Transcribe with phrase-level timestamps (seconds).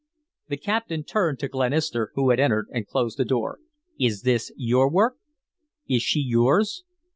[0.47, 3.59] The captain turned to Glenister, who had entered and closed the door.
[3.99, 5.17] "Is this your work?
[5.87, 6.83] Is she yours?"